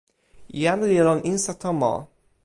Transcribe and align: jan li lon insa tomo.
jan 0.63 0.79
li 0.89 0.99
lon 1.05 1.19
insa 1.31 1.53
tomo. 1.61 1.93